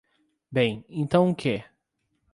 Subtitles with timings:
[0.49, 1.63] Bem, então o que?